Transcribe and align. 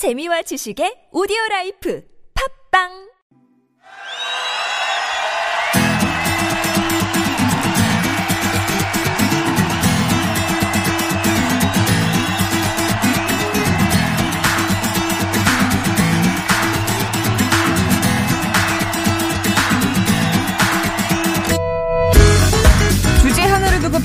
재미와 0.00 0.40
지식의 0.48 1.12
오디오 1.12 1.36
라이프. 1.50 2.00
팝빵 2.32 3.09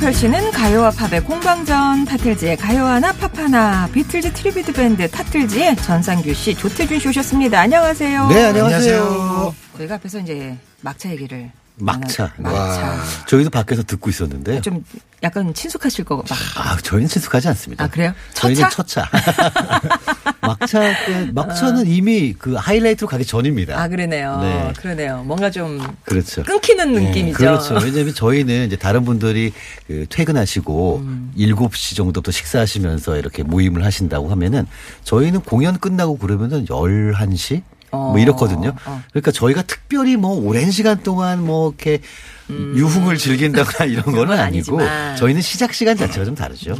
펼치는 0.05 0.51
가요와 0.51 0.91
팝의 0.91 1.23
공방전 1.23 2.05
타틀즈의 2.05 2.57
가요 2.57 2.85
하나 2.85 3.11
팝 3.11 3.35
하나 3.39 3.87
비틀즈 3.91 4.33
tribute 4.33 4.71
밴드 4.73 5.09
타틀즈의 5.09 5.77
전상규 5.77 6.31
씨 6.31 6.53
조태준 6.53 6.99
씨 6.99 7.07
오셨습니다. 7.07 7.59
안녕하세요. 7.61 8.27
네, 8.27 8.45
안녕하세요. 8.45 9.55
저희가 9.77 9.95
앞에서 9.95 10.19
이제 10.19 10.55
막차 10.81 11.09
얘기를 11.09 11.49
막차. 11.77 12.33
나눠- 12.37 12.53
막차. 12.57 13.03
저희도 13.27 13.49
밖에서 13.49 13.83
듣고 13.83 14.09
있었는데. 14.09 14.61
좀 14.61 14.83
약간 15.23 15.53
친숙하실 15.53 16.05
거 16.05 16.17
막. 16.17 16.25
아, 16.55 16.77
저희는 16.83 17.07
친숙하지 17.07 17.47
않습니다. 17.49 17.83
아, 17.83 17.87
그래요? 17.87 18.13
저희는 18.33 18.69
첫차? 18.69 19.07
첫차. 19.09 19.09
막차 20.41 20.79
때, 21.05 21.31
막차는 21.33 21.87
이미 21.87 22.33
그 22.37 22.53
하이라이트로 22.53 23.07
가기 23.07 23.25
전입니다. 23.25 23.79
아 23.81 23.87
그러네요. 23.87 24.37
네. 24.41 24.73
그러네요. 24.77 25.23
뭔가 25.23 25.49
좀 25.49 25.81
그렇죠. 26.03 26.43
끊기는 26.43 26.93
느낌이죠. 26.93 27.37
그렇죠. 27.37 27.75
왜냐면 27.83 28.13
저희는 28.13 28.67
이제 28.67 28.75
다른 28.75 29.03
분들이 29.05 29.51
그 29.87 30.05
퇴근하시고 30.09 30.97
음. 31.03 31.33
7시 31.37 31.95
정도부터 31.95 32.31
식사하시면서 32.31 33.17
이렇게 33.17 33.41
모임을 33.43 33.83
하신다고 33.83 34.29
하면은 34.29 34.67
저희는 35.03 35.41
공연 35.41 35.79
끝나고 35.79 36.17
그러면은 36.19 36.65
11시 36.65 37.63
어, 37.91 38.11
뭐 38.11 38.19
이렇거든요. 38.19 38.73
어. 38.85 39.03
그러니까 39.11 39.31
저희가 39.31 39.61
특별히 39.63 40.17
뭐 40.17 40.31
오랜 40.31 40.71
시간 40.71 41.01
동안 41.03 41.43
뭐 41.43 41.69
이렇게 41.69 42.01
유흥을 42.49 43.17
즐긴다거나 43.17 43.85
이런 43.91 44.03
거는 44.03 44.33
음. 44.33 44.39
아니고 44.39 44.79
아니지만. 44.79 45.11
음. 45.11 45.15
저희는 45.17 45.41
시작 45.41 45.73
시간 45.73 45.97
자체가 45.97 46.25
좀 46.25 46.35
다르죠. 46.35 46.75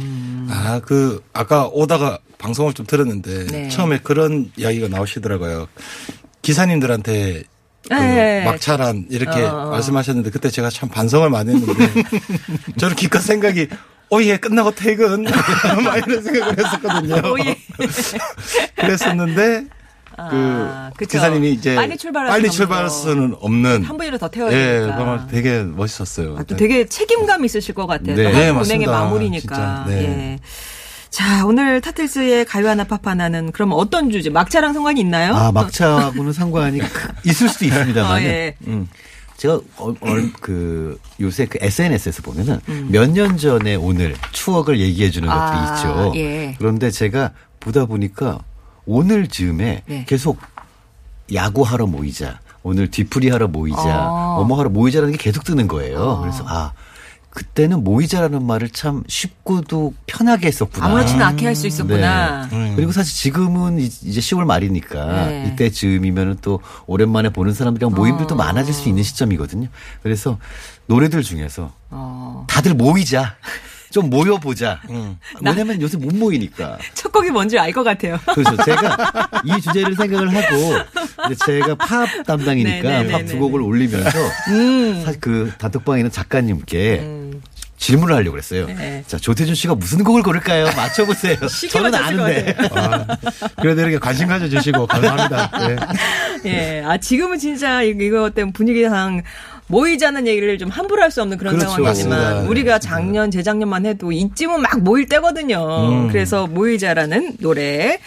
아, 0.48 0.80
그, 0.84 1.22
아까 1.32 1.66
오다가 1.66 2.18
방송을 2.38 2.72
좀 2.72 2.86
들었는데, 2.86 3.46
네. 3.46 3.68
처음에 3.68 3.98
그런 4.02 4.50
이야기가 4.56 4.88
나오시더라고요. 4.88 5.66
기사님들한테 6.42 7.42
그 7.88 7.94
네. 7.94 8.44
막차란 8.44 9.06
이렇게 9.10 9.42
어. 9.42 9.70
말씀하셨는데, 9.70 10.30
그때 10.30 10.50
제가 10.50 10.70
참 10.70 10.88
반성을 10.88 11.28
많이 11.30 11.54
했는데, 11.54 11.92
저는 12.78 12.94
기껏 12.94 13.20
생각이, 13.20 13.68
오, 14.10 14.22
예, 14.22 14.36
끝나고 14.36 14.72
퇴근. 14.72 15.24
막 15.82 15.96
이런 16.06 16.22
생각을 16.22 16.56
했었거든요. 16.58 17.32
오, 17.32 17.38
예. 17.40 17.56
그랬었는데, 18.76 19.64
아, 19.68 19.75
그 20.16 20.68
그쵸. 20.96 21.18
기사님이 21.18 21.52
이제 21.52 21.74
빨리 21.74 21.96
출발할 21.96 22.28
빨리 22.30 22.42
수는 22.48 22.52
출발할. 22.52 22.90
수는 22.90 23.36
없는 23.40 23.84
한 23.84 23.96
분이라도 23.96 24.18
더 24.18 24.28
태워야 24.28 24.52
예, 24.56 24.78
되니까. 24.80 24.96
그러면 24.96 25.28
되게 25.28 25.62
멋있었어요. 25.62 26.36
아, 26.38 26.42
또 26.44 26.56
되게 26.56 26.86
책임감 26.86 27.44
있으실 27.44 27.74
것 27.74 27.86
같아요. 27.86 28.16
네. 28.16 28.22
또 28.24 28.28
네, 28.30 28.34
운행의 28.34 28.52
맞습니다. 28.54 28.92
마무리니까. 28.92 29.40
진짜, 29.56 29.84
네. 29.88 30.02
예. 30.02 30.38
자, 31.10 31.46
오늘 31.46 31.80
타틀스의 31.80 32.44
가요 32.44 32.68
하나 32.68 32.84
팝 32.84 33.06
하나는 33.06 33.52
그럼 33.52 33.72
어떤 33.72 34.10
주제? 34.10 34.28
막차랑 34.30 34.72
상관이 34.74 35.00
있나요? 35.00 35.34
아, 35.34 35.52
막차하고는 35.52 36.32
상관이 36.32 36.78
크- 36.80 37.08
있을 37.24 37.48
수도 37.48 37.64
있습니다만. 37.66 38.12
어, 38.18 38.22
예. 38.24 38.54
음. 38.66 38.88
제가 39.36 39.60
어, 39.76 39.94
얼- 40.00 40.32
그 40.40 40.98
요새 41.20 41.44
그 41.44 41.58
SNS에서 41.60 42.22
보면은 42.22 42.58
음. 42.70 42.88
몇년 42.90 43.36
전에 43.36 43.74
오늘 43.74 44.14
추억을 44.32 44.80
얘기해 44.80 45.10
주는 45.10 45.28
것들이 45.28 45.58
아, 45.58 45.74
있죠. 45.76 46.12
예. 46.16 46.54
그런데 46.58 46.90
제가 46.90 47.32
보다 47.60 47.84
보니까 47.84 48.38
오늘 48.86 49.26
즈음에 49.28 49.82
네. 49.86 50.04
계속 50.06 50.38
야구하러 51.32 51.86
모이자. 51.86 52.40
오늘 52.62 52.90
뒤풀이하러 52.90 53.48
모이자. 53.48 54.08
어. 54.08 54.38
어머 54.40 54.58
하러 54.58 54.70
모이자라는 54.70 55.12
게 55.12 55.18
계속 55.18 55.44
뜨는 55.44 55.68
거예요. 55.68 56.18
그래서 56.20 56.44
아 56.46 56.72
그때는 57.30 57.84
모이자라는 57.84 58.44
말을 58.44 58.70
참 58.70 59.02
쉽고도 59.08 59.92
편하게 60.06 60.46
했었구나. 60.48 60.86
아무렇지나 60.86 61.26
않게 61.28 61.46
할수 61.46 61.66
있었구나. 61.66 62.48
네. 62.48 62.72
그리고 62.76 62.92
사실 62.92 63.14
지금은 63.14 63.78
이- 63.78 63.84
이제 63.84 64.20
10월 64.20 64.44
말이니까 64.44 65.26
네. 65.26 65.50
이때 65.52 65.70
즈음이면은 65.70 66.38
또 66.40 66.60
오랜만에 66.86 67.28
보는 67.28 67.52
사람들이랑 67.52 67.92
모임들도 67.94 68.34
어. 68.34 68.38
많아질 68.38 68.72
수 68.72 68.88
있는 68.88 69.02
시점이거든요. 69.02 69.68
그래서 70.02 70.38
노래들 70.86 71.22
중에서 71.22 71.72
어. 71.90 72.46
다들 72.48 72.74
모이자. 72.74 73.36
좀 73.96 74.10
모여보자. 74.10 74.78
왜냐면 75.40 75.80
요새 75.80 75.96
못 75.96 76.14
모이니까. 76.14 76.76
첫 76.92 77.10
곡이 77.10 77.30
뭔지 77.30 77.58
알 77.58 77.72
것 77.72 77.82
같아요. 77.82 78.18
그래서 78.34 78.54
제가 78.62 79.30
이 79.44 79.58
주제를 79.62 79.94
생각을 79.96 80.34
하고 80.34 81.34
제가 81.46 81.74
팝 81.76 82.06
담당이니까 82.26 82.82
네, 82.88 83.02
네, 83.04 83.10
팝 83.10 83.18
네, 83.20 83.24
두 83.24 83.32
네, 83.34 83.38
곡을 83.38 83.62
올리면서 83.62 84.10
사실 85.02 85.18
그 85.20 85.50
단톡방에 85.56 86.00
있는 86.00 86.10
작가님께 86.10 87.06
질문을 87.78 88.14
하려고 88.14 88.32
그랬어요. 88.32 88.66
네. 88.66 89.02
자, 89.06 89.16
조태준 89.16 89.54
씨가 89.54 89.74
무슨 89.76 90.04
곡을 90.04 90.22
고를까요? 90.22 90.64
맞춰보세요. 90.76 91.36
저는 91.70 91.94
아는데. 91.94 92.54
것 92.54 92.76
아, 92.76 93.06
그래도 93.60 93.80
이렇게 93.82 93.98
관심 93.98 94.28
가져주시고 94.28 94.86
감사합니다. 94.86 95.50
예. 96.44 96.50
예. 96.50 96.82
아, 96.84 96.96
지금은 96.98 97.38
진짜 97.38 97.82
이- 97.82 97.94
이거 97.98 98.28
때문에 98.30 98.52
분위기상 98.52 99.22
모이자는 99.68 100.26
얘기를 100.26 100.58
좀 100.58 100.68
함부로 100.70 101.02
할 101.02 101.10
수 101.10 101.22
없는 101.22 101.38
그런 101.38 101.56
그렇죠. 101.56 101.72
상황이지만 101.74 102.18
맞습니다. 102.18 102.50
우리가 102.50 102.78
작년, 102.78 103.30
재작년만 103.30 103.86
해도 103.86 104.12
이쯤은 104.12 104.60
막 104.60 104.80
모일 104.82 105.06
때거든요. 105.06 106.08
그래서 106.08 106.46
모이자라는 106.46 107.36
노래 107.40 107.98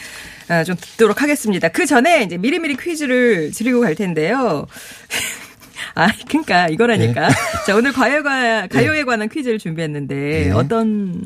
아, 0.47 0.63
좀 0.63 0.75
듣도록 0.75 1.21
하겠습니다. 1.21 1.67
그 1.69 1.85
전에 1.85 2.23
이제 2.23 2.37
미리미리 2.37 2.75
퀴즈를 2.77 3.51
드리고 3.51 3.81
갈 3.81 3.95
텐데요. 3.95 4.67
아, 5.95 6.07
그러니까 6.27 6.67
이거라니까. 6.69 7.29
자, 7.65 7.75
오늘 7.75 7.91
가요가 7.93 8.67
가요에 8.67 9.03
관한 9.03 9.27
퀴즈를 9.29 9.59
준비했는데 9.59 10.51
어떤 10.51 11.21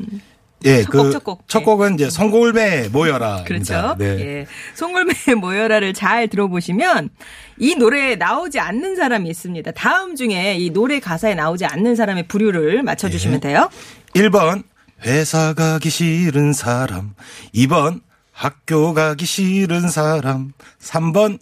예, 0.64 0.82
첫 0.82 0.90
곡, 0.90 1.02
그, 1.02 1.10
첫 1.12 1.24
곡. 1.24 1.48
첫 1.48 1.58
네. 1.60 1.64
곡은 1.64 1.94
이제 1.94 2.10
송골매 2.10 2.88
모여라. 2.88 3.44
그렇죠. 3.44 3.94
네. 3.98 4.06
예. 4.20 4.46
송골매 4.74 5.12
모여라를 5.40 5.92
잘 5.94 6.28
들어보시면 6.28 7.10
이 7.58 7.74
노래에 7.76 8.16
나오지 8.16 8.58
않는 8.60 8.96
사람이 8.96 9.28
있습니다. 9.28 9.70
다음 9.72 10.16
중에 10.16 10.56
이 10.56 10.70
노래 10.70 11.00
가사에 11.00 11.34
나오지 11.34 11.66
않는 11.66 11.96
사람의 11.96 12.28
부류를 12.28 12.82
맞춰주시면 12.82 13.40
돼요. 13.40 13.68
1번, 14.14 14.62
회사 15.04 15.52
가기 15.52 15.90
싫은 15.90 16.52
사람. 16.52 17.14
2번, 17.54 18.00
학교 18.32 18.94
가기 18.94 19.26
싫은 19.26 19.88
사람. 19.90 20.52
3번, 20.80 21.38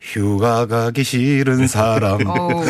휴가 0.00 0.66
가기 0.66 1.04
싫은 1.04 1.66
사람. 1.68 2.26
어 2.26 2.50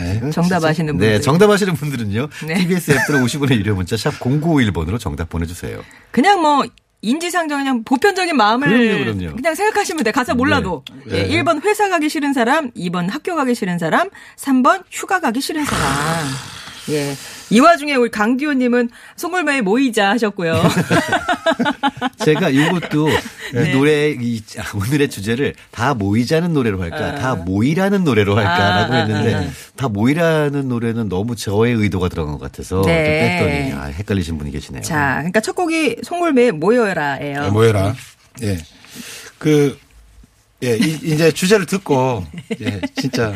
우, 0.00 0.24
네, 0.26 0.30
정답 0.30 0.64
아시는 0.64 0.94
분들. 0.94 1.08
네, 1.08 1.20
정답하시는 1.20 1.74
분들은요. 1.74 2.28
네. 2.46 2.54
TBS 2.54 2.92
앱 2.92 3.06
들어 3.06 3.18
50원의 3.20 3.52
유료 3.52 3.74
문자 3.74 3.96
샵 3.96 4.10
0951번으로 4.18 4.98
정답 4.98 5.28
보내주세요. 5.28 5.82
그냥 6.10 6.40
뭐 6.40 6.64
인지상정 7.02 7.58
그냥 7.60 7.84
보편적인 7.84 8.36
마음을 8.36 8.68
그럼요, 8.68 9.04
그럼요. 9.04 9.40
냥 9.40 9.54
생각하시면 9.54 10.04
돼. 10.04 10.12
가사 10.12 10.34
몰라도. 10.34 10.84
네. 11.06 11.30
예, 11.30 11.42
1번 11.42 11.64
회사 11.64 11.88
가기 11.88 12.08
싫은 12.08 12.32
사람, 12.32 12.70
2번 12.72 13.10
학교 13.10 13.34
가기 13.34 13.54
싫은 13.54 13.78
사람, 13.78 14.10
3번 14.36 14.84
휴가 14.90 15.20
가기 15.20 15.40
싫은 15.40 15.64
사람. 15.64 15.84
예. 16.88 17.14
이 17.50 17.60
와중에 17.60 17.94
우리 17.94 18.10
강기호님은 18.10 18.90
송골매에 19.16 19.60
모이자 19.60 20.10
하셨고요. 20.10 20.62
제가 22.24 22.48
이것도 22.48 23.08
네. 23.54 23.70
이 23.70 23.74
노래 23.74 24.10
이 24.10 24.42
아, 24.58 24.76
오늘의 24.76 25.10
주제를 25.10 25.54
다 25.70 25.94
모이자는 25.94 26.52
노래로 26.52 26.80
할까, 26.80 27.16
다 27.16 27.34
모이라는 27.34 28.04
노래로 28.04 28.36
할까라고 28.36 28.92
아, 28.92 28.96
아, 28.96 29.00
했는데 29.00 29.34
아, 29.34 29.38
아. 29.40 29.50
다 29.76 29.88
모이라는 29.88 30.68
노래는 30.68 31.08
너무 31.08 31.36
저의 31.36 31.74
의도가 31.74 32.08
들어간 32.08 32.34
것 32.34 32.40
같아서 32.40 32.82
네. 32.82 33.38
좀 33.38 33.48
뺐더니 33.48 33.72
아, 33.72 33.84
헷갈리신 33.86 34.38
분이 34.38 34.50
계시네요. 34.52 34.82
자, 34.82 35.16
그러니까 35.18 35.40
첫 35.40 35.54
곡이 35.54 35.96
송골매에 36.02 36.52
모여라예요. 36.52 37.42
네, 37.42 37.50
모여라. 37.50 37.94
예. 38.42 38.58
그, 39.38 39.78
예, 40.62 40.76
이, 40.76 40.98
이제 41.02 41.32
주제를 41.32 41.66
듣고, 41.66 42.26
예, 42.60 42.80
진짜, 43.00 43.34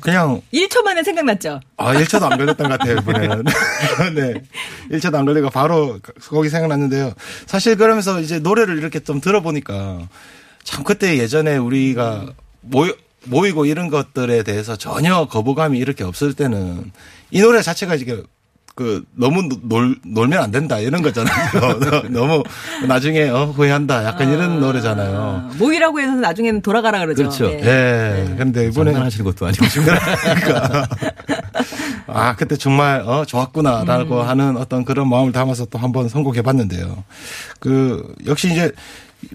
그냥, 0.00 0.40
1초 0.52 0.82
만에 0.82 1.02
생각났죠? 1.02 1.60
아, 1.76 1.94
1초도 1.94 2.30
안 2.30 2.38
걸렸던 2.38 2.68
것 2.68 2.78
같아요, 2.78 2.98
이번에는. 2.98 3.44
네. 4.14 4.34
1초도 4.96 5.14
안 5.16 5.24
걸리고 5.24 5.50
바로 5.50 5.98
거기 6.28 6.48
생각났는데요. 6.48 7.12
사실 7.46 7.76
그러면서 7.76 8.20
이제 8.20 8.38
노래를 8.38 8.78
이렇게 8.78 9.00
좀 9.00 9.20
들어보니까 9.20 10.08
참 10.62 10.84
그때 10.84 11.18
예전에 11.18 11.56
우리가 11.56 12.26
모이, 12.60 12.92
모이고 13.24 13.66
이런 13.66 13.88
것들에 13.88 14.42
대해서 14.42 14.76
전혀 14.76 15.26
거부감이 15.26 15.78
이렇게 15.78 16.04
없을 16.04 16.34
때는 16.34 16.92
이 17.30 17.40
노래 17.40 17.62
자체가 17.62 17.94
이게 17.94 18.22
그 18.74 19.04
너무 19.14 19.48
놀 19.62 19.96
놀면 20.04 20.42
안 20.42 20.50
된다 20.50 20.80
이런 20.80 21.00
거잖아요. 21.00 21.78
너무 22.10 22.42
나중에 22.88 23.28
어, 23.28 23.44
후회한다 23.46 24.04
약간 24.04 24.32
이런 24.32 24.58
노래잖아요. 24.60 25.16
아, 25.16 25.50
모이라고 25.58 26.00
해서 26.00 26.14
나중에는 26.14 26.60
돌아가라 26.60 26.98
그러죠. 26.98 27.22
그렇죠. 27.22 27.46
네. 27.46 27.62
예. 27.64 28.34
근데 28.36 28.66
이번에 28.66 28.90
장난하시는 28.90 29.24
것도 29.24 29.46
아니고. 29.46 29.64
그러니까 29.74 30.88
아 32.08 32.34
그때 32.34 32.56
정말 32.56 33.00
어 33.02 33.24
좋았구나라고 33.24 34.22
음. 34.22 34.28
하는 34.28 34.56
어떤 34.56 34.84
그런 34.84 35.08
마음을 35.08 35.30
담아서 35.30 35.66
또 35.66 35.78
한번 35.78 36.08
선곡해 36.08 36.42
봤는데요. 36.42 37.04
그 37.60 38.12
역시 38.26 38.50
이제 38.50 38.72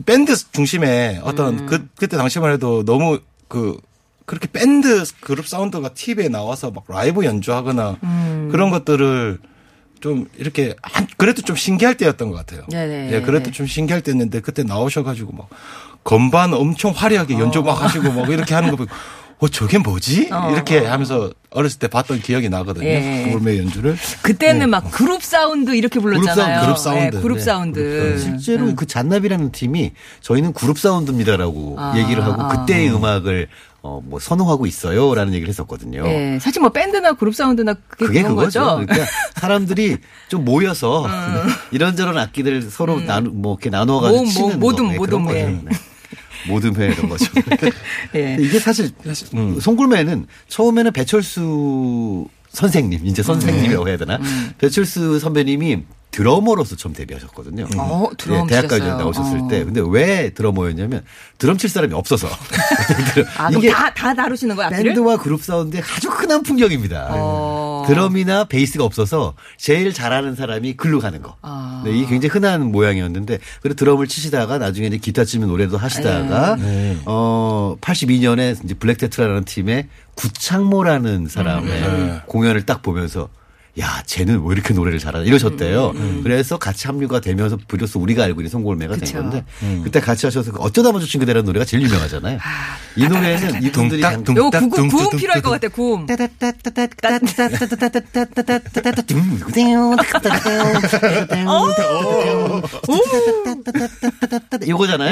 밴드 0.05 0.35
중심의 0.51 1.21
어떤 1.23 1.59
음. 1.59 1.65
그 1.65 1.87
그때 1.95 2.17
당시만 2.17 2.51
해도 2.51 2.83
너무 2.83 3.19
그 3.47 3.77
그렇게 4.29 4.47
밴드 4.51 5.03
그룹 5.21 5.47
사운드가 5.47 5.89
TV에 5.95 6.29
나와서 6.29 6.69
막 6.69 6.83
라이브 6.87 7.25
연주하거나 7.25 7.97
음. 8.03 8.49
그런 8.51 8.69
것들을 8.69 9.39
좀 10.01 10.27
이렇게 10.37 10.75
한 10.83 11.07
그래도 11.17 11.41
좀 11.41 11.55
신기할 11.55 11.97
때였던 11.97 12.29
것 12.29 12.35
같아요. 12.35 12.61
네네. 12.69 13.11
예, 13.11 13.21
그래도 13.21 13.49
좀 13.49 13.65
신기할 13.65 14.03
때였는데 14.03 14.41
그때 14.41 14.61
나오셔가지고 14.61 15.33
막 15.33 15.49
건반 16.03 16.53
엄청 16.53 16.91
화려하게 16.95 17.39
연주 17.39 17.63
막 17.63 17.81
하시고 17.81 18.11
막 18.11 18.29
이렇게 18.29 18.53
하는 18.53 18.69
거 18.69 18.75
보고 18.75 18.91
어 19.39 19.47
저게 19.47 19.77
뭐지? 19.77 20.29
어, 20.31 20.51
이렇게 20.51 20.85
하면서 20.85 21.31
어렸을 21.49 21.79
때 21.79 21.87
봤던 21.87 22.19
기억이 22.19 22.49
나거든요. 22.49 22.85
예. 22.85 23.25
그룹의 23.29 23.57
연주를. 23.57 23.97
그때는 24.21 24.69
막 24.69 24.91
그룹 24.91 25.23
사운드 25.23 25.73
이렇게 25.75 25.99
불렀잖아요. 25.99 26.61
그룹 26.61 26.77
사운드, 26.77 27.15
네, 27.15 27.21
그룹 27.21 27.37
네, 27.37 27.43
사운드. 27.43 28.19
실제로 28.19 28.75
그 28.75 28.85
잔나비라는 28.85 29.51
팀이 29.53 29.93
저희는 30.21 30.53
그룹 30.53 30.77
사운드입니다라고 30.77 31.75
아, 31.79 31.93
얘기를 31.97 32.23
하고 32.23 32.43
아. 32.43 32.47
그때의 32.49 32.93
음악을 32.93 33.47
어, 33.81 34.01
뭐 34.03 34.19
선호하고 34.19 34.65
있어요라는 34.65 35.33
얘기를 35.33 35.49
했었거든요. 35.49 36.03
예, 36.05 36.37
사실 36.41 36.61
뭐 36.61 36.69
밴드나 36.69 37.13
그룹 37.13 37.33
사운드나 37.33 37.75
그게, 37.87 38.05
그게 38.07 38.23
그거죠. 38.23 38.59
거죠. 38.61 38.85
그러니까 38.85 39.07
사람들이 39.35 39.97
좀 40.27 40.43
모여서 40.43 41.07
이런저런 41.71 42.17
악기들 42.17 42.69
서로 42.69 42.99
나누 42.99 43.29
뭐 43.29 43.53
이렇게 43.53 43.69
나누어가지고 43.69 44.17
모음, 44.23 44.29
치는 44.29 44.59
모듬, 44.59 44.85
거. 44.87 44.91
네, 44.91 44.97
그런 44.97 45.21
모듬회. 45.23 45.43
거죠. 45.45 45.61
네. 45.65 45.71
모듬회 46.47 46.85
이런 46.87 47.09
거죠. 47.09 47.25
예. 48.15 48.35
근데 48.35 48.43
이게 48.43 48.59
사실 48.59 48.91
음, 49.33 49.59
송골매는 49.59 50.27
처음에는 50.47 50.91
배철수 50.91 52.27
선생님, 52.49 53.05
이제 53.05 53.21
선생님이라고 53.21 53.87
해야 53.87 53.97
되나? 53.97 54.19
배철수 54.57 55.19
선배님이 55.19 55.83
드러머로서 56.11 56.75
처음 56.75 56.93
데뷔하셨거든요. 56.93 57.67
어, 57.77 58.09
드럼 58.17 58.45
예, 58.45 58.47
대학까지 58.49 58.81
치셨어요. 58.81 58.97
나오셨을 58.97 59.39
어. 59.39 59.47
때. 59.47 59.63
근데 59.63 59.81
왜 59.87 60.31
드러머였냐면 60.31 61.03
드럼 61.37 61.57
칠 61.57 61.69
사람이 61.69 61.93
없어서. 61.93 62.27
아, 63.37 63.49
그럼 63.49 63.61
다, 63.69 63.93
다 63.93 64.13
다루시는 64.13 64.55
거야, 64.55 64.67
악기를? 64.67 64.85
밴드와 64.85 65.17
그룹 65.17 65.43
사운드의 65.43 65.83
아주 65.95 66.09
흔한 66.09 66.41
풍경입니다. 66.43 67.09
어. 67.11 67.83
드럼이나 67.87 68.45
베이스가 68.45 68.83
없어서 68.83 69.35
제일 69.57 69.93
잘하는 69.93 70.35
사람이 70.35 70.73
글로 70.77 70.99
가는 70.99 71.21
거. 71.21 71.35
아. 71.41 71.83
네, 71.85 71.91
이게 71.91 72.07
굉장히 72.07 72.31
흔한 72.31 72.71
모양이었는데 72.71 73.39
그리고 73.61 73.75
드럼을 73.75 74.07
치시다가 74.07 74.57
나중에 74.57 74.87
이제 74.87 74.97
기타 74.97 75.23
치면 75.25 75.47
노래도 75.47 75.77
하시다가 75.77 76.55
네. 76.57 76.97
어 77.05 77.75
82년에 77.81 78.63
이제 78.63 78.73
블랙테트라라는 78.73 79.45
팀의 79.45 79.87
구창모라는 80.15 81.27
사람의 81.27 81.83
음. 81.83 82.19
공연을 82.25 82.65
딱 82.65 82.81
보면서 82.81 83.29
야, 83.79 84.03
쟤는 84.05 84.43
왜 84.45 84.53
이렇게 84.53 84.73
노래를 84.73 84.99
잘하나 84.99 85.23
이러셨대요. 85.23 85.91
음. 85.95 86.19
그래서 86.23 86.57
같이 86.57 86.87
합류가 86.87 87.21
되면서 87.21 87.57
비로소 87.67 87.99
우리가 87.99 88.23
알고 88.25 88.41
있는 88.41 88.49
송골매가 88.49 88.97
된. 88.97 89.13
건데 89.13 89.43
그때 89.83 89.99
같이 89.99 90.25
하셔서 90.25 90.51
그 90.51 90.59
어쩌다 90.61 90.91
먼저 90.91 91.07
친구들이라는 91.07 91.45
노래가 91.45 91.65
제일 91.65 91.83
유명하잖아요. 91.83 92.39
이 92.95 93.07
노래는 93.07 93.63
이분들이 93.63 94.01
요거 94.01 94.49
딱 94.49 94.69
구음, 94.69 94.87
구음 94.89 95.17
필요할 95.17 95.41
것 95.41 95.49
둥, 95.49 95.51
같아, 95.51 95.67
구음. 95.69 96.05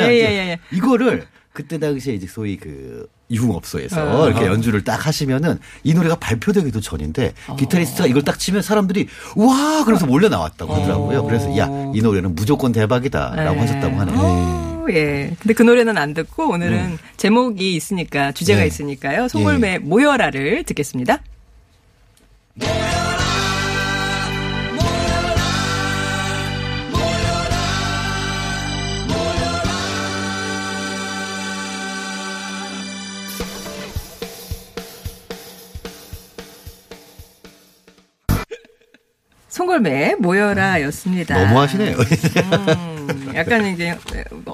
예, 0.10 0.14
예, 0.14 0.22
예, 0.22 0.50
예. 0.50 0.60
이거를 0.72 1.26
그때 1.58 1.80
당시에 1.80 2.14
이제 2.14 2.28
소위 2.28 2.56
그 2.58 3.10
이흉업소에서 3.30 4.22
어. 4.22 4.30
이렇게 4.30 4.46
연주를 4.46 4.84
딱 4.84 5.08
하시면은 5.08 5.58
이 5.84 5.96
노래가 5.96 6.16
발표되기도 6.16 6.82
전인데 6.82 7.34
기타리스트가 7.58 8.06
이걸 8.08 8.22
딱 8.22 8.38
치면 8.38 8.62
사람들이 8.62 9.08
와 9.36 9.84
그래서 9.84 10.06
몰려 10.06 10.30
나왔다고 10.30 10.72
하더라고요. 10.72 11.24
그래서 11.26 11.58
야 11.58 11.68
이 11.96 12.02
노래는 12.02 12.36
무조건 12.36 12.72
대박이다라고 12.72 13.56
네. 13.56 13.60
하셨다고 13.60 13.96
하네요. 14.02 14.18
어, 14.20 14.86
예. 14.92 15.34
근데 15.40 15.54
그 15.56 15.64
노래는 15.64 15.98
안 15.98 16.14
듣고 16.14 16.50
오늘은 16.50 17.00
제목이 17.18 17.76
있으니까 17.76 18.32
주제가 18.34 18.62
네. 18.62 18.68
있으니까요. 18.68 19.28
송골매 19.28 19.80
모여라를 19.80 20.64
듣겠습니다. 20.64 21.22
송골매 39.72 40.16
모여라였습니다. 40.20 41.44
너무 41.44 41.60
하시네요. 41.60 41.98
음, 41.98 43.32
약간 43.36 43.66
이제 43.68 43.96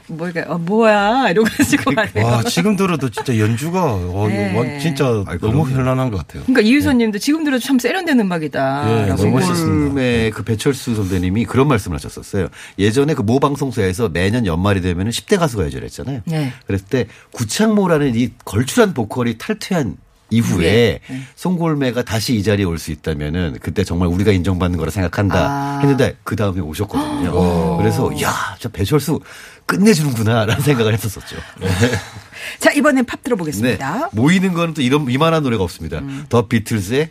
뭐가 0.07 0.43
어, 0.47 0.57
뭐야 0.57 1.29
이러고 1.29 1.47
가지고 1.55 1.91
말해요. 1.91 2.25
와 2.25 2.43
지금 2.43 2.75
들어도 2.75 3.09
진짜 3.09 3.37
연주가 3.37 3.93
어, 3.93 4.25
네. 4.27 4.79
진짜 4.79 5.05
아이, 5.27 5.37
너무. 5.39 5.69
현란한 5.69 6.09
것 6.09 6.17
같아요. 6.17 6.43
그러니까 6.43 6.61
이유선님도 6.61 7.19
지금 7.19 7.43
들어도 7.43 7.63
참 7.63 7.77
세련된 7.79 8.19
음악이다. 8.19 8.85
예. 9.07 9.11
멋있었습니다. 9.11 9.53
송골매 9.55 10.31
그 10.31 10.43
배철수 10.43 10.95
선배님이 10.95 11.45
그런 11.45 11.67
말씀을 11.67 11.95
하셨었어요. 11.95 12.47
예전에 12.79 13.13
그 13.13 13.23
모 13.23 13.39
방송사에서 13.39 14.09
매년 14.09 14.45
연말이 14.45 14.81
되면 14.81 15.09
10대 15.09 15.39
가수가 15.39 15.65
예절 15.67 15.83
했잖아요. 15.85 16.21
네. 16.25 16.51
그랬을 16.67 16.85
때 16.87 17.05
구창모라는 17.31 18.15
이 18.15 18.31
걸출한 18.43 18.93
보컬이 18.93 19.37
탈퇴한 19.37 19.95
이후에 20.33 20.99
네. 21.07 21.21
송골매가 21.35 22.03
다시 22.03 22.35
이 22.35 22.43
자리에 22.43 22.65
올 22.65 22.77
수 22.83 22.91
있다면은 22.91 23.57
그때 23.61 23.83
정말 23.83 24.09
우리가 24.09 24.31
인정받는 24.31 24.77
거라 24.79 24.91
생각한다 24.91 25.37
아. 25.37 25.79
했는데 25.81 26.17
그 26.23 26.35
다음에 26.35 26.59
오셨거든요. 26.59 27.77
그래서 27.77 28.11
야, 28.21 28.33
저 28.59 28.67
배철수 28.69 29.19
끝내주는구나라는 29.65 30.61
생각을 30.61 30.93
했었었죠. 30.93 31.37
자 32.59 32.71
이번엔 32.71 33.05
팝 33.05 33.17
네. 33.17 33.23
들어보겠습니다. 33.23 34.09
모이는 34.11 34.53
거는 34.53 34.73
또 34.73 34.81
이런 34.81 35.09
이만한 35.09 35.43
노래가 35.43 35.63
없습니다. 35.63 36.01
더 36.29 36.47
비틀즈의 36.47 37.09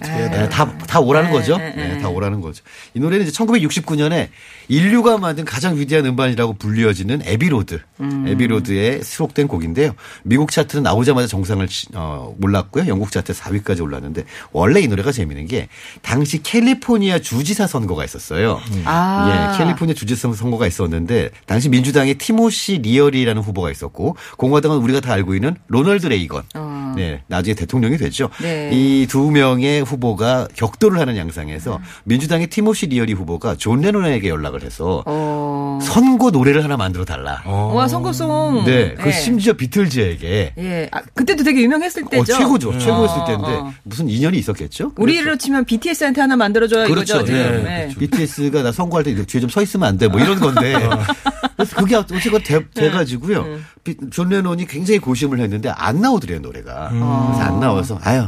Together. 0.00 0.30
네, 0.30 0.48
다, 0.48 0.76
다 0.86 1.00
오라는 1.00 1.30
네, 1.30 1.36
거죠. 1.36 1.56
네, 1.58 1.72
네, 1.76 1.88
네. 1.94 1.98
다 1.98 2.08
오라는 2.08 2.40
거죠. 2.40 2.62
이 2.94 3.00
노래는 3.00 3.26
이제 3.26 3.32
1969년에 3.44 4.28
인류가 4.68 5.18
만든 5.18 5.44
가장 5.44 5.76
위대한 5.76 6.06
음반이라고 6.06 6.54
불리어지는 6.54 7.22
Abbey 7.24 7.52
Road. 7.52 7.80
음. 8.00 8.24
Abbey 8.26 8.64
Road에 8.64 9.02
수록된 9.02 9.46
곡인데요. 9.48 9.92
미국 10.22 10.50
차트는 10.50 10.82
나오자마자 10.82 11.26
정상을 11.26 11.66
치- 11.68 11.88
어, 11.94 12.34
올랐고요. 12.42 12.86
영국 12.88 13.10
차트 13.12 13.32
4위까지 13.34 13.82
올랐는데 13.82 14.24
원래 14.52 14.80
이 14.80 14.88
노래가 14.88 15.12
재미있는 15.12 15.46
게 15.46 15.68
당시 16.02 16.42
캘리포니아 16.42 17.18
주지사 17.18 17.66
선거가 17.66 18.04
있었어요. 18.04 18.60
아. 18.84 19.52
예, 19.54 19.58
캘리포니아 19.58 19.94
주지사 19.94 20.32
선거가 20.32 20.66
있었는데 20.66 21.30
당시 21.46 21.68
민주당의 21.68 22.14
티모시 22.14 22.78
리어리라는 22.78 23.42
후보가 23.42 23.70
있었고 23.70 24.16
공화당은 24.38 24.78
우리가 24.78 25.00
다 25.00 25.12
알고 25.12 25.34
있는 25.34 25.56
로널드 25.68 26.06
레이건. 26.06 26.42
어. 26.54 26.94
네, 26.96 27.22
나중에 27.26 27.54
대통령이 27.54 27.96
됐죠. 27.98 28.30
네. 28.40 28.70
이 28.72 28.91
두 28.91 29.30
명의 29.30 29.73
후보가 29.80 30.48
격돌을 30.54 30.98
하는 30.98 31.16
양상에서 31.16 31.80
민주당의 32.04 32.48
티모시 32.48 32.86
리어리 32.86 33.12
후보가 33.14 33.56
존 33.56 33.80
레논에게 33.80 34.28
연락을 34.28 34.62
해서 34.62 35.02
어. 35.06 35.78
선거 35.82 36.30
노래를 36.30 36.62
하나 36.64 36.76
만들어 36.76 37.04
달라. 37.04 37.42
와 37.46 37.88
선거송. 37.88 38.64
네, 38.64 38.94
그 38.94 39.10
심지어 39.12 39.52
비틀즈에게 39.54 40.54
예, 40.58 40.88
아, 40.92 41.00
그때도 41.14 41.44
되게 41.44 41.62
유명했을 41.62 42.04
때죠. 42.10 42.20
어, 42.22 42.24
최고죠. 42.24 42.78
최고였을 42.78 43.18
어, 43.20 43.24
때인데 43.24 43.46
어. 43.48 43.72
무슨 43.82 44.08
인연이 44.08 44.38
있었겠죠? 44.38 44.92
우리로 44.96 45.36
치면 45.36 45.64
BTS한테 45.64 46.20
하나 46.20 46.36
만들어줘야 46.36 46.86
그렇죠. 46.86 47.16
이거죠. 47.16 47.32
예, 47.32 47.42
네. 47.42 47.88
그렇죠. 47.94 47.98
BTS가 48.00 48.62
나 48.62 48.72
선거할 48.72 49.04
때 49.04 49.14
뒤에 49.14 49.40
좀 49.40 49.50
서 49.50 49.62
있으면 49.62 49.88
안 49.88 49.98
돼. 49.98 50.08
뭐 50.08 50.20
이런 50.20 50.38
건데. 50.40 50.74
그래서 51.56 51.76
그게 51.76 51.94
어쨌건 51.94 52.42
돼, 52.42 52.68
돼가지고요. 52.74 53.58
비- 53.84 53.96
존 54.10 54.28
레논이 54.30 54.66
굉장히 54.66 54.98
고심을 54.98 55.38
했는데 55.38 55.68
안 55.68 56.00
나오더래요, 56.00 56.40
노래가. 56.40 56.88
그래서 56.88 57.40
안 57.40 57.60
나와서, 57.60 57.98
아유, 58.02 58.26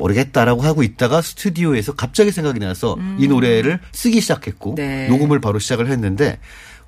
모르겠다라고 0.00 0.62
하고 0.62 0.82
있다가 0.82 1.22
스튜디오에서 1.22 1.92
갑자기 1.92 2.32
생각이 2.32 2.58
나서 2.58 2.96
이 3.18 3.28
노래를 3.28 3.78
쓰기 3.92 4.20
시작했고, 4.20 4.74
네. 4.76 5.06
녹음을 5.08 5.40
바로 5.40 5.58
시작을 5.58 5.88
했는데, 5.88 6.38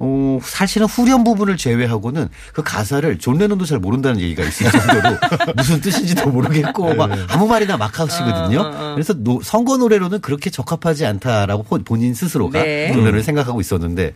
어, 0.05 0.41
사실은 0.43 0.89
후렴 0.89 1.23
부분을 1.23 1.57
제외하고는 1.57 2.29
그 2.55 2.63
가사를 2.65 3.19
존 3.21 3.39
레논도 3.39 3.67
잘 3.67 3.79
모른다는 3.79 4.21
얘기가 4.21 4.43
있을 4.43 4.69
정도로 4.69 5.17
무슨 5.57 5.81
뜻인지도 5.81 6.29
모르겠고 6.29 6.95
막 6.95 7.11
아무 7.29 7.47
말이나 7.47 7.77
막 7.77 8.01
하시거든요. 8.01 8.61
어, 8.61 8.65
어, 8.65 8.69
어. 8.91 8.95
그래서 8.95 9.13
노- 9.15 9.41
선거 9.43 9.77
노래로는 9.77 10.21
그렇게 10.21 10.51
적합하지 10.51 11.07
않다라고 11.07 11.65
호- 11.71 11.85
본인 11.85 12.15
스스로가 12.15 12.63
네. 12.65 12.89
존 12.93 13.05
레논을 13.05 13.23
생각하고 13.23 13.61
있었는데 13.61 14.15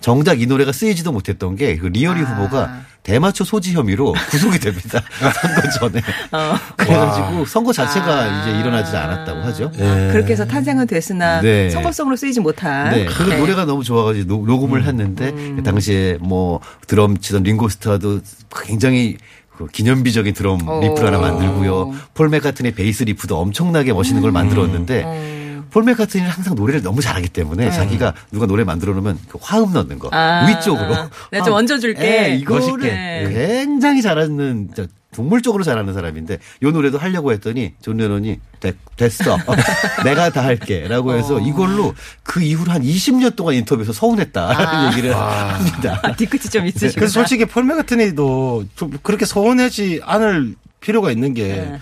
정작 0.00 0.40
이 0.40 0.46
노래가 0.46 0.70
쓰이지도 0.70 1.10
못했던 1.10 1.56
게 1.56 1.78
그 1.78 1.86
리어리 1.86 2.20
아. 2.20 2.24
후보가 2.24 2.82
대마초 3.04 3.44
소지 3.44 3.74
혐의로 3.74 4.14
구속이 4.30 4.58
됩니다. 4.58 5.02
선거 5.20 5.70
전에. 5.78 6.00
어. 6.32 6.56
그래가지고 6.76 7.44
선거 7.44 7.72
자체가 7.72 8.06
아. 8.06 8.40
이제 8.42 8.58
일어나지 8.58 8.96
않았다고 8.96 9.40
하죠. 9.42 9.70
아, 9.78 10.08
그렇게 10.10 10.32
해서 10.32 10.44
탄생은 10.46 10.86
됐으나 10.86 11.40
네. 11.42 11.68
선거송으로 11.70 12.16
쓰이지 12.16 12.40
못한. 12.40 12.90
네. 12.92 13.04
그 13.04 13.22
네. 13.24 13.36
노래가 13.38 13.66
너무 13.66 13.84
좋아가지고 13.84 14.26
노- 14.26 14.46
녹음을 14.46 14.84
했는데 14.86 15.30
그 15.32 15.62
당시에 15.62 16.16
뭐 16.20 16.60
드럼 16.86 17.18
치던 17.18 17.42
링고스타도 17.42 18.20
굉장히 18.64 19.18
그 19.56 19.66
기념비적인 19.66 20.32
드럼 20.34 20.66
오. 20.66 20.80
리프를 20.80 21.06
하나 21.06 21.18
만들고요. 21.18 21.92
폴 22.14 22.30
맥카트니 22.30 22.72
베이스 22.72 23.04
리프도 23.04 23.38
엄청나게 23.38 23.92
멋있는 23.92 24.22
걸 24.22 24.32
만들었는데 24.32 25.33
폴 25.74 25.82
맥카트니는 25.82 26.30
항상 26.30 26.54
노래를 26.54 26.82
너무 26.82 27.00
잘하기 27.00 27.30
때문에 27.30 27.72
자기가 27.72 28.14
누가 28.30 28.46
노래 28.46 28.62
만들어 28.62 28.92
놓으면 28.94 29.18
그 29.28 29.38
화음 29.42 29.72
넣는 29.72 29.98
거 29.98 30.08
아. 30.12 30.46
위쪽으로 30.46 31.10
내가 31.32 31.44
좀 31.44 31.52
화음. 31.52 31.64
얹어줄게. 31.64 32.00
네, 32.00 32.36
이거를 32.36 32.60
멋있게. 32.60 33.34
굉장히 33.34 34.00
잘하는 34.00 34.70
저 34.76 34.86
동물적으로 35.12 35.64
잘하는 35.64 35.92
사람인데 35.92 36.38
요 36.62 36.70
노래도 36.70 36.98
하려고 36.98 37.32
했더니 37.32 37.74
존 37.82 37.96
레논이 37.96 38.38
됐, 38.60 38.76
됐어 38.96 39.36
내가 40.04 40.30
다 40.30 40.44
할게라고 40.44 41.14
해서 41.14 41.40
이걸로 41.40 41.92
그 42.22 42.40
이후로 42.40 42.70
한 42.70 42.80
20년 42.82 43.34
동안 43.34 43.56
인터뷰에서 43.56 43.92
서운했다라는 43.92 44.92
얘기를 44.92 45.12
합니다. 45.16 45.98
아, 46.04 46.14
뒤끝이 46.14 46.42
좀 46.52 46.66
있으시구나. 46.66 46.92
그래서 46.94 47.12
솔직히 47.14 47.46
폴 47.46 47.64
맥카트니도 47.64 48.66
좀 48.76 48.92
그렇게 49.02 49.26
소원하지 49.26 50.02
않을 50.04 50.54
필요가 50.80 51.10
있는 51.10 51.34
게 51.34 51.48
네. 51.48 51.78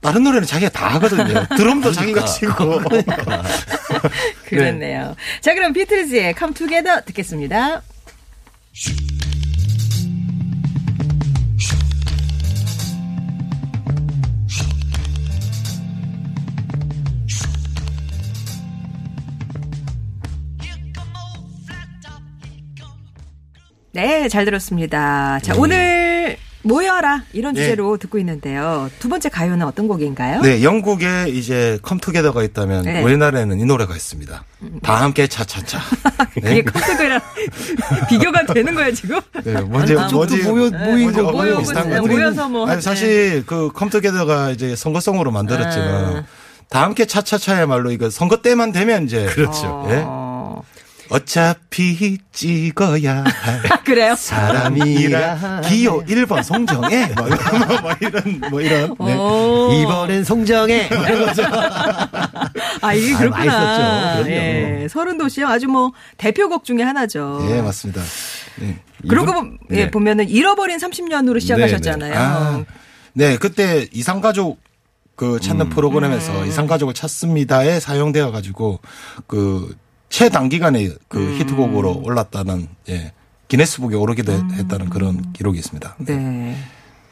다른 0.00 0.22
노래는 0.22 0.46
자기가 0.46 0.70
다 0.70 0.88
하거든요. 0.94 1.46
드럼도 1.56 1.92
자기가 1.92 2.24
치고. 2.24 2.80
그렇네요. 4.48 5.14
자, 5.40 5.54
그럼 5.54 5.72
비틀즈의 5.72 6.34
Come 6.38 6.54
Together 6.54 7.04
듣겠습니다. 7.04 7.82
네, 23.92 24.28
잘 24.28 24.44
들었습니다. 24.44 25.40
자, 25.42 25.54
오늘 25.56 26.09
모여라 26.62 27.22
이런 27.32 27.54
네. 27.54 27.62
주제로 27.62 27.96
듣고 27.96 28.18
있는데요. 28.18 28.90
두 28.98 29.08
번째 29.08 29.28
가요는 29.30 29.66
어떤 29.66 29.88
곡인가요? 29.88 30.42
네, 30.42 30.62
영국에 30.62 31.26
이제 31.28 31.78
컴투게더가 31.82 32.42
있다면 32.42 32.82
네. 32.84 33.02
우리나라에는 33.02 33.58
이 33.58 33.64
노래가 33.64 33.96
있습니다. 33.96 34.44
다 34.82 35.00
함께 35.00 35.26
차차차. 35.26 35.80
그게 36.34 36.62
컴퓨터랑 36.62 37.20
비교가 38.08 38.44
되는 38.46 38.74
거예요 38.74 38.92
지금? 38.92 39.20
네, 39.42 39.60
뭔지 39.62 39.96
아, 39.96 40.06
쪽도 40.06 40.36
모여- 40.36 40.70
모인 40.70 41.02
뭔지 41.02 41.20
거고. 41.20 41.28
어감이 41.38 41.56
비슷한 41.58 41.88
모여- 41.88 42.00
거죠. 42.02 42.12
모여서 42.14 42.48
뭐 42.48 42.68
아니, 42.68 42.82
사실 42.82 43.44
그 43.46 43.70
컴투게더가 43.72 44.50
이제 44.50 44.76
선거송으로 44.76 45.30
만들었지만 45.30 45.88
아. 46.18 46.24
다 46.68 46.82
함께 46.82 47.04
차차차야말로 47.06 47.90
이거 47.90 48.10
선거 48.10 48.42
때만 48.42 48.70
되면 48.72 49.04
이제 49.04 49.26
그렇죠. 49.26 49.88
예? 49.90 50.02
어. 50.06 50.19
어차피 51.10 52.18
찍어야 52.32 53.24
할 53.24 53.72
아, 53.72 53.82
그래요? 53.82 54.14
사람이라 54.14 55.60
기호 55.68 56.04
1번 56.04 56.42
송정에 56.42 57.06
뭐 57.18 57.26
이런 57.28 57.80
뭐 57.82 57.92
이런 58.00 58.40
뭐 58.50 58.60
이런 58.60 58.96
네. 59.00 59.16
오. 59.16 59.72
이번엔 59.82 60.24
송정에 60.24 60.88
아 62.80 62.94
이게 62.94 63.14
아, 63.14 63.18
그렇구나. 63.18 64.14
썼죠. 64.16 64.24
그럼요. 64.24 64.30
예, 64.30 64.86
서른 64.88 65.18
도시요 65.18 65.46
아주 65.48 65.66
뭐 65.68 65.92
대표곡 66.16 66.64
중에 66.64 66.82
하나죠. 66.82 67.46
예, 67.50 67.60
맞습니다. 67.60 68.02
네. 68.60 68.78
그러고 69.08 69.30
이분- 69.32 69.58
보- 69.58 69.74
예, 69.74 69.84
네. 69.84 69.90
보면은 69.90 70.28
잃어버린 70.28 70.78
30년으로 70.78 71.40
시작하셨잖아요. 71.40 72.14
아, 72.16 72.64
네, 73.14 73.36
그때 73.36 73.88
이상가족 73.92 74.60
그 75.16 75.38
찾는 75.40 75.66
음. 75.66 75.70
프로그램에서 75.70 76.46
이상가족을 76.46 76.94
찾습니다에 76.94 77.80
사용되어 77.80 78.30
가지고 78.30 78.80
그 79.26 79.74
최단기간에 80.10 80.90
그 81.08 81.18
음. 81.18 81.38
히트곡으로 81.38 82.02
올랐다는 82.04 82.68
예. 82.90 83.12
기네스북에 83.48 83.96
오르기도 83.96 84.32
했- 84.32 84.52
했다는 84.52 84.90
그런 84.90 85.32
기록이 85.32 85.58
있습니다. 85.58 85.96
네. 86.00 86.56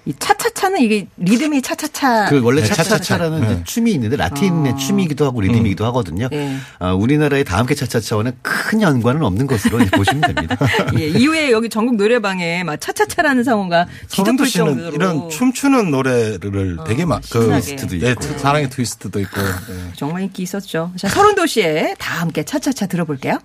이 0.08 0.14
차차차는 0.18 0.80
이게 0.80 1.06
리듬이 1.18 1.60
차차차. 1.60 2.30
그 2.30 2.40
원래 2.42 2.62
네, 2.62 2.68
차차차라는 2.68 3.40
차차차. 3.40 3.52
이제 3.52 3.64
춤이 3.64 3.92
있는데 3.92 4.16
라틴의 4.16 4.78
춤이기도 4.78 5.26
하고 5.26 5.42
리듬이기도 5.42 5.84
하거든요. 5.86 6.28
네. 6.30 6.56
아, 6.78 6.94
우리나라의 6.94 7.44
다 7.44 7.58
함께 7.58 7.74
차차차와는 7.74 8.32
큰 8.40 8.80
연관은 8.80 9.22
없는 9.22 9.46
것으로 9.46 9.76
보시면 9.84 10.22
됩니다. 10.22 10.56
예, 10.98 11.08
이후에 11.08 11.50
여기 11.50 11.68
전국 11.68 11.96
노래방에 11.96 12.64
막 12.64 12.80
차차차라는 12.80 13.44
상호가 13.44 13.86
서른도 14.06 14.46
씨는 14.46 14.66
정도로 14.66 14.94
이런 14.94 15.28
춤추는 15.28 15.90
노래를 15.90 16.78
되게 16.86 17.04
막 17.04 17.20
그, 17.30 17.60
예, 18.02 18.14
사랑의 18.38 18.70
트위스트도 18.70 19.20
있고. 19.20 19.42
예. 19.42 19.92
정말 19.94 20.22
인기 20.22 20.42
있었죠. 20.42 20.90
자, 20.96 21.08
서른도시에 21.08 21.96
다 21.98 22.22
함께 22.22 22.44
차차차 22.44 22.86
들어볼게요. 22.86 23.40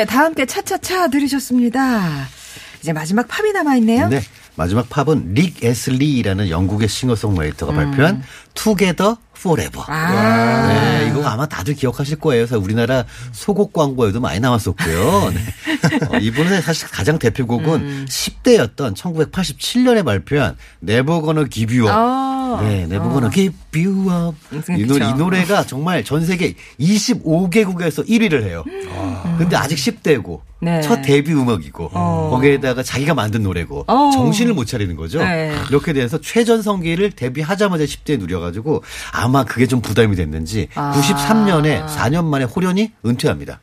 서른도에 0.00 0.04
다 0.04 0.24
함께 0.24 0.46
차차차 0.46 1.08
들으셨습니다. 1.08 2.26
이제 2.80 2.92
마지막 2.92 3.28
팝이 3.28 3.52
남아있네요. 3.52 4.08
네. 4.08 4.22
마지막 4.56 4.88
팝은 4.88 5.34
릭 5.34 5.64
에슬리라는 5.64 6.48
영국의 6.48 6.88
싱어송라이터가 6.88 7.72
발표한 7.72 8.22
Together 8.54 9.16
Forever. 9.36 9.84
음. 9.88 9.92
아. 9.92 10.68
네, 10.68 11.08
이거 11.08 11.26
아마 11.26 11.46
다들 11.46 11.74
기억하실 11.74 12.18
거예요. 12.18 12.46
그래서 12.46 12.62
우리나라 12.62 13.04
소곡 13.32 13.72
광고에도 13.72 14.20
많이 14.20 14.40
나왔었고요. 14.40 15.32
네. 15.34 16.06
어, 16.10 16.18
이분의 16.18 16.62
사실 16.62 16.88
가장 16.88 17.18
대표곡은 17.18 17.74
음. 17.80 18.06
10대였던 18.08 18.96
1987년에 18.96 20.04
발표한 20.04 20.56
You 21.66 21.84
Up. 21.84 21.90
아. 21.90 22.39
네, 22.60 22.82
Never 22.82 23.10
Gonna 23.10 23.30
Give 23.30 23.54
You 23.74 24.10
Up. 24.10 24.36
음, 24.52 24.62
이, 24.76 24.84
노래, 24.84 25.06
그쵸. 25.06 25.14
이 25.14 25.18
노래가 25.18 25.64
정말 25.64 26.04
전 26.04 26.24
세계 26.24 26.54
25개국에서 26.80 28.06
1위를 28.08 28.42
해요. 28.44 28.64
근데 29.38 29.56
아직 29.56 29.76
10대고 29.76 30.40
네. 30.60 30.82
첫 30.82 31.00
데뷔 31.02 31.32
음악이고 31.32 31.90
어. 31.92 32.28
거기에다가 32.30 32.82
자기가 32.82 33.14
만든 33.14 33.42
노래고 33.42 33.84
어. 33.86 34.10
정신을 34.12 34.52
못 34.54 34.66
차리는 34.66 34.94
거죠. 34.96 35.18
네. 35.18 35.54
이렇게 35.70 35.92
돼서 35.92 36.20
최전성기를 36.20 37.12
데뷔하자마자 37.12 37.84
10대에 37.84 38.18
누려가지고 38.18 38.82
아마 39.12 39.44
그게 39.44 39.66
좀 39.66 39.80
부담이 39.80 40.16
됐는지 40.16 40.68
아. 40.74 40.92
93년에 40.94 41.86
4년 41.86 42.24
만에 42.26 42.44
홀연히 42.44 42.92
은퇴합니다. 43.04 43.60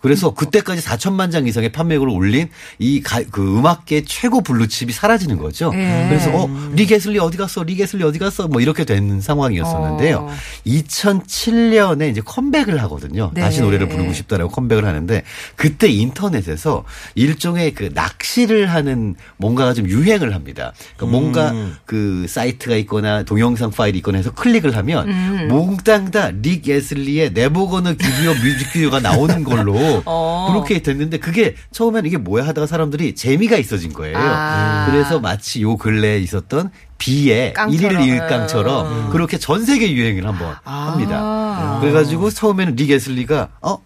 그래서 0.00 0.32
그때까지 0.32 0.82
4천만 0.82 1.32
장 1.32 1.46
이상의 1.46 1.72
판매고를 1.72 2.12
올린 2.12 2.48
이 2.78 3.02
그 3.30 3.58
음악계 3.58 4.04
최고 4.06 4.40
블루칩이 4.42 4.92
사라지는 4.92 5.38
거죠. 5.38 5.70
예. 5.74 6.06
그래서 6.08 6.30
어, 6.34 6.48
릭 6.74 6.86
애슬리 6.86 7.18
어디 7.18 7.36
갔어? 7.36 7.62
릭 7.62 7.74
애슬리 7.74 8.04
어디 8.04 8.18
갔어? 8.18 8.46
뭐 8.48 8.60
이렇게 8.60 8.84
된 8.84 9.20
상황이었었는데요. 9.20 10.18
어. 10.18 10.34
2007년에 10.66 12.10
이제 12.10 12.20
컴백을 12.20 12.80
하거든요. 12.82 13.30
네. 13.34 13.40
다시 13.40 13.60
노래를 13.60 13.88
부르고 13.88 14.12
싶다라고 14.12 14.50
컴백을 14.50 14.84
하는데 14.84 15.22
그때 15.56 15.88
인터넷에서 15.88 16.84
일종의 17.14 17.74
그 17.74 17.90
낚시를 17.94 18.66
하는 18.66 19.14
뭔가가 19.36 19.74
좀 19.74 19.88
유행을 19.88 20.34
합니다. 20.34 20.72
그러니까 20.96 21.18
뭔가 21.18 21.54
그 21.84 22.26
사이트가 22.28 22.76
있거나 22.76 23.22
동영상 23.22 23.70
파일이 23.70 23.98
있거나 23.98 24.18
해서 24.18 24.32
클릭을 24.32 24.76
하면 24.76 25.08
음. 25.08 25.48
몽땅 25.48 26.10
다릭 26.10 26.68
에슬리의 26.68 27.32
네버거너 27.32 27.94
기비어 27.94 28.34
뮤직비디오가 28.34 29.00
나오는 29.00 29.44
걸로 29.44 29.72
어. 30.04 30.48
그렇게 30.52 30.80
됐는데 30.82 31.18
그게 31.18 31.54
처음에는 31.72 32.06
이게 32.06 32.16
뭐야 32.16 32.46
하다가 32.46 32.66
사람들이 32.66 33.14
재미가 33.14 33.56
있어진 33.56 33.92
거예요. 33.92 34.16
아. 34.18 34.86
그래서 34.90 35.20
마치 35.20 35.62
요 35.62 35.76
근래에 35.76 36.18
있었던 36.18 36.70
비의. 36.98 37.54
일일 37.70 38.00
일깡처럼 38.00 39.10
그렇게 39.10 39.38
전 39.38 39.64
세계 39.64 39.92
유행을 39.92 40.26
한번 40.26 40.54
아. 40.64 40.92
합니다. 40.92 41.78
그래가지고 41.80 42.30
처음에는 42.30 42.76
릭 42.76 42.90
에슬리가 42.90 43.48
어? 43.62 43.78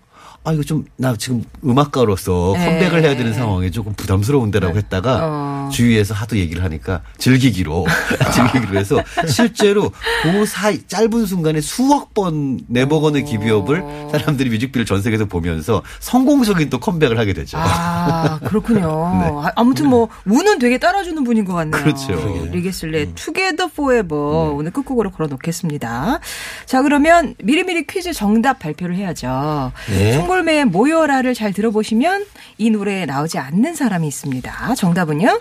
아 0.45 0.53
이거 0.53 0.63
좀 0.63 0.83
나 1.03 1.17
지금 1.17 1.45
음악가로서 1.65 2.53
네. 2.57 2.65
컴백을 2.65 3.03
해야 3.03 3.17
되는 3.17 3.33
상황에 3.33 3.71
조금 3.71 3.93
부담스러운데라고 3.95 4.77
했다가 4.77 5.19
어. 5.23 5.69
주위에서 5.73 6.15
하도 6.15 6.39
얘기를 6.39 6.63
하니까 6.63 7.03
즐기기로 7.19 7.87
즐기기로 8.33 8.79
해서 8.79 9.03
실제로 9.27 9.91
그 10.23 10.47
사이 10.47 10.87
짧은 10.87 11.27
순간에 11.27 11.61
수억 11.61 12.15
번 12.15 12.61
네버거는 12.69 13.25
기비업을 13.25 13.83
사람들이 14.13 14.51
뮤직비디오를 14.51 14.85
전 14.87 15.03
세계에서 15.03 15.25
보면서 15.25 15.83
성공적인 15.99 16.69
또 16.71 16.79
컴백을 16.79 17.19
하게 17.19 17.33
되죠. 17.33 17.57
아, 17.59 18.39
그렇군요. 18.45 19.41
아, 19.43 19.51
아무튼 19.57 19.89
뭐, 19.89 20.09
운은 20.27 20.59
되게 20.59 20.79
따라주는 20.79 21.25
분인 21.25 21.45
것 21.45 21.55
같네요. 21.55 21.83
그렇죠. 21.83 22.13
리게슬레 22.53 23.15
투게더 23.15 23.69
포에버 23.69 24.53
오늘 24.57 24.71
끝곡으로 24.73 25.11
걸어 25.11 25.27
놓겠습니다. 25.29 26.21
자, 26.67 26.83
그러면 26.83 27.35
미리미리 27.43 27.87
퀴즈 27.87 28.13
정답 28.13 28.59
발표를 28.59 28.95
해야죠. 28.97 29.73
네. 29.89 30.19
단골매의 30.33 30.65
모여라를 30.67 31.35
잘 31.35 31.53
들어보시면 31.53 32.25
이 32.57 32.71
노래에 32.71 33.05
나오지 33.05 33.39
않는 33.39 33.75
사람이 33.75 34.09
있습니다. 34.09 34.75
정답은요? 34.77 35.39